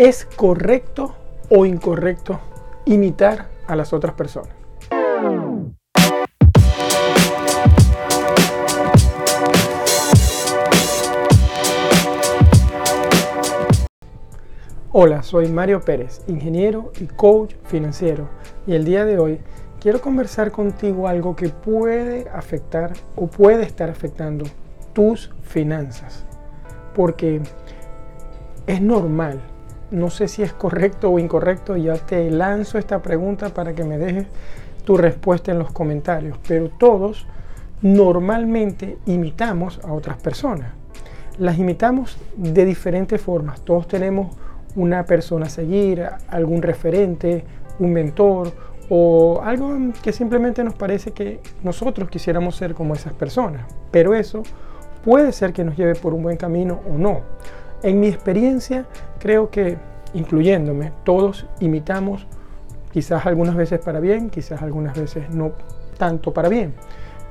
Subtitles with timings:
[0.00, 1.14] ¿Es correcto
[1.50, 2.40] o incorrecto
[2.86, 4.48] imitar a las otras personas?
[14.90, 18.30] Hola, soy Mario Pérez, ingeniero y coach financiero,
[18.66, 19.40] y el día de hoy
[19.82, 24.46] quiero conversar contigo algo que puede afectar o puede estar afectando
[24.94, 26.24] tus finanzas,
[26.94, 27.42] porque
[28.66, 29.42] es normal
[29.90, 33.98] no sé si es correcto o incorrecto, ya te lanzo esta pregunta para que me
[33.98, 34.26] dejes
[34.84, 37.26] tu respuesta en los comentarios, pero todos
[37.82, 40.72] normalmente imitamos a otras personas.
[41.38, 43.62] Las imitamos de diferentes formas.
[43.62, 44.36] Todos tenemos
[44.76, 47.44] una persona a seguir, algún referente,
[47.78, 48.52] un mentor
[48.88, 53.66] o algo que simplemente nos parece que nosotros quisiéramos ser como esas personas.
[53.90, 54.42] Pero eso
[55.04, 57.20] puede ser que nos lleve por un buen camino o no.
[57.82, 58.86] En mi experiencia,
[59.18, 59.78] creo que,
[60.12, 62.26] incluyéndome, todos imitamos,
[62.92, 65.52] quizás algunas veces para bien, quizás algunas veces no
[65.96, 66.74] tanto para bien.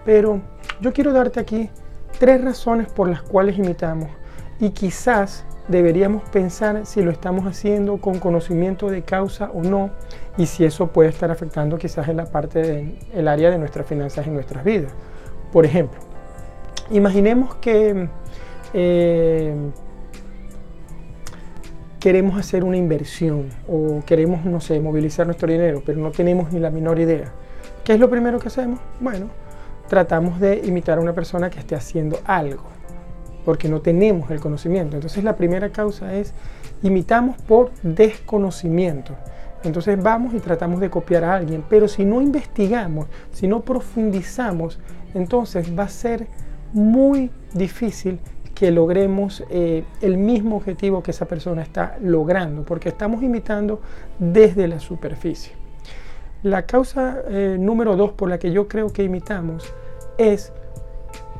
[0.06, 0.41] Pero
[0.81, 1.69] yo quiero darte aquí
[2.17, 4.09] tres razones por las cuales imitamos
[4.59, 9.91] y quizás deberíamos pensar si lo estamos haciendo con conocimiento de causa o no
[10.38, 14.25] y si eso puede estar afectando quizás en la parte del área de nuestras finanzas
[14.25, 14.91] y nuestras vidas.
[15.52, 16.00] Por ejemplo,
[16.89, 18.09] imaginemos que
[18.73, 19.56] eh,
[22.00, 26.59] queremos hacer una inversión o queremos, no sé, movilizar nuestro dinero, pero no tenemos ni
[26.59, 27.31] la menor idea.
[27.83, 28.80] ¿Qué es lo primero que hacemos?
[29.00, 29.28] Bueno,
[29.88, 32.64] tratamos de imitar a una persona que esté haciendo algo,
[33.44, 34.95] porque no tenemos el conocimiento.
[34.95, 36.33] Entonces la primera causa es
[36.83, 39.16] imitamos por desconocimiento.
[39.63, 44.80] Entonces vamos y tratamos de copiar a alguien, pero si no investigamos, si no profundizamos,
[45.13, 46.28] entonces va a ser
[46.72, 48.19] muy difícil
[48.60, 53.80] que logremos eh, el mismo objetivo que esa persona está logrando, porque estamos imitando
[54.20, 55.54] desde la superficie.
[56.44, 59.74] La causa eh, número dos por la que yo creo que imitamos
[60.18, 60.52] es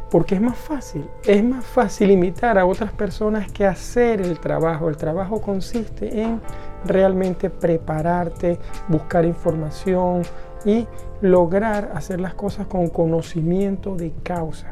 [0.09, 1.09] porque es más fácil.
[1.25, 4.88] Es más fácil imitar a otras personas que hacer el trabajo.
[4.88, 6.40] El trabajo consiste en
[6.85, 10.22] realmente prepararte, buscar información
[10.63, 10.88] y
[11.19, 14.72] lograr hacer las cosas con conocimiento de causa,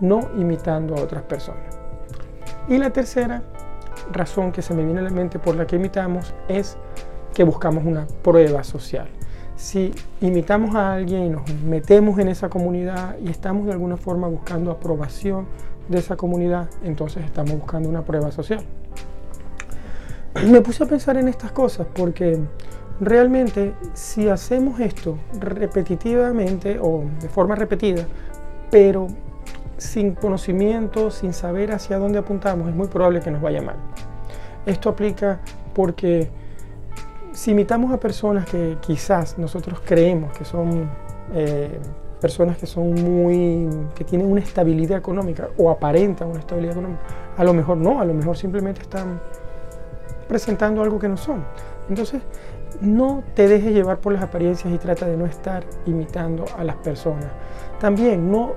[0.00, 1.81] no imitando a otras personas.
[2.68, 3.42] Y la tercera
[4.12, 6.76] razón que se me viene a la mente por la que imitamos es
[7.34, 9.08] que buscamos una prueba social.
[9.56, 14.26] Si imitamos a alguien y nos metemos en esa comunidad y estamos de alguna forma
[14.28, 15.46] buscando aprobación
[15.88, 18.64] de esa comunidad, entonces estamos buscando una prueba social.
[20.46, 22.40] Me puse a pensar en estas cosas porque
[23.00, 28.06] realmente si hacemos esto repetitivamente o de forma repetida,
[28.70, 29.08] pero
[29.82, 33.76] sin conocimiento, sin saber hacia dónde apuntamos, es muy probable que nos vaya mal.
[34.64, 35.40] Esto aplica
[35.74, 36.30] porque
[37.32, 40.88] si imitamos a personas que quizás nosotros creemos que son
[41.34, 41.80] eh,
[42.20, 47.02] personas que son muy, que tienen una estabilidad económica o aparentan una estabilidad económica,
[47.36, 49.20] a lo mejor no, a lo mejor simplemente están
[50.28, 51.44] presentando algo que no son.
[51.88, 52.22] Entonces,
[52.80, 56.76] no te dejes llevar por las apariencias y trata de no estar imitando a las
[56.76, 57.26] personas.
[57.80, 58.52] También no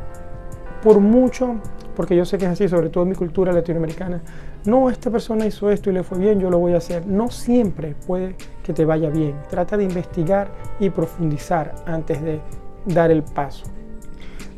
[0.85, 1.55] por mucho,
[1.95, 4.21] porque yo sé que es así, sobre todo en mi cultura latinoamericana,
[4.65, 7.07] no, esta persona hizo esto y le fue bien, yo lo voy a hacer.
[7.07, 9.33] No siempre puede que te vaya bien.
[9.49, 10.47] Trata de investigar
[10.79, 12.39] y profundizar antes de
[12.85, 13.65] dar el paso.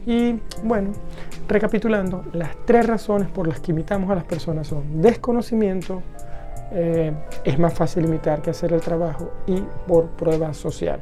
[0.06, 0.92] Y bueno,
[1.48, 6.02] recapitulando, las tres razones por las que imitamos a las personas son desconocimiento,
[6.74, 7.14] eh,
[7.46, 11.00] es más fácil imitar que hacer el trabajo y por prueba social.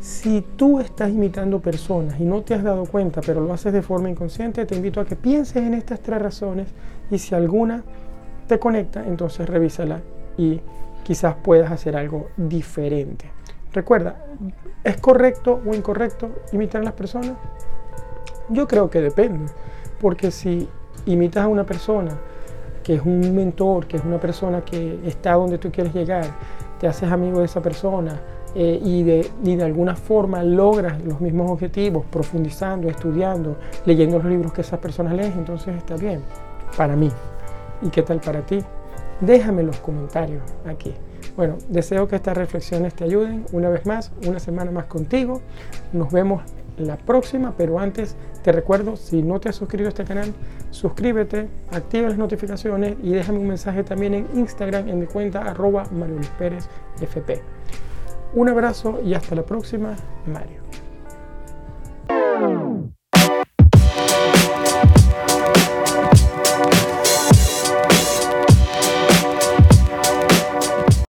[0.00, 3.82] Si tú estás imitando personas y no te has dado cuenta, pero lo haces de
[3.82, 6.68] forma inconsciente, te invito a que pienses en estas tres razones
[7.10, 7.82] y si alguna
[8.46, 10.00] te conecta, entonces revísala
[10.36, 10.60] y
[11.02, 13.30] quizás puedas hacer algo diferente.
[13.72, 14.24] Recuerda,
[14.84, 17.32] ¿es correcto o incorrecto imitar a las personas?
[18.48, 19.46] Yo creo que depende,
[20.00, 20.68] porque si
[21.06, 22.16] imitas a una persona
[22.84, 26.24] que es un mentor, que es una persona que está donde tú quieres llegar,
[26.78, 28.18] te haces amigo de esa persona,
[28.54, 34.52] eh, y, de, de alguna forma logras los mismos objetivos profundizando, estudiando, leyendo los libros
[34.52, 36.20] que esas personas leen, entonces está bien
[36.76, 37.10] para mí.
[37.82, 38.58] ¿Y qué tal para ti?
[39.20, 40.94] Déjame los comentarios aquí.
[41.36, 45.40] Bueno, deseo que estas reflexiones te ayuden una vez más, una semana más contigo.
[45.92, 46.42] Nos vemos
[46.78, 50.32] la próxima, pero antes te recuerdo, si no te has suscrito a este canal,
[50.70, 55.84] suscríbete, activa las notificaciones y déjame un mensaje también en Instagram en mi cuenta arroba
[55.92, 56.68] Mario Pérez
[57.00, 57.40] FP.
[58.34, 59.96] Un abrazo y hasta la próxima,
[60.26, 60.60] Mario.